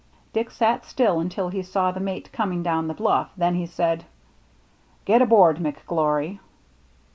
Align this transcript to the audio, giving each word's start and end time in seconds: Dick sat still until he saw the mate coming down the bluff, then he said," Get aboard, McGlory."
Dick 0.33 0.49
sat 0.49 0.83
still 0.83 1.19
until 1.19 1.49
he 1.49 1.61
saw 1.61 1.91
the 1.91 1.99
mate 1.99 2.31
coming 2.33 2.63
down 2.63 2.87
the 2.87 2.93
bluff, 2.95 3.29
then 3.37 3.53
he 3.53 3.67
said," 3.67 4.03
Get 5.05 5.21
aboard, 5.21 5.57
McGlory." 5.57 6.39